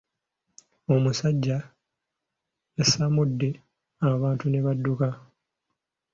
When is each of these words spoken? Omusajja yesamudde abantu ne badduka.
Omusajja 0.93 1.57
yesamudde 2.77 3.49
abantu 4.11 4.45
ne 4.49 4.59
badduka. 4.65 5.09